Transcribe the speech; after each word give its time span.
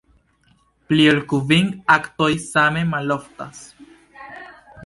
Pli 0.91 1.05
ol 1.11 1.19
kvin 1.33 1.69
aktoj 1.97 2.31
same 2.47 2.83
maloftas. 2.95 3.61